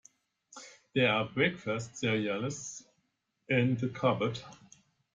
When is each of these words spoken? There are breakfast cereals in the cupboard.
There 0.95 1.07
are 1.13 1.25
breakfast 1.29 1.95
cereals 1.95 2.87
in 3.49 3.75
the 3.75 3.89
cupboard. 3.89 4.39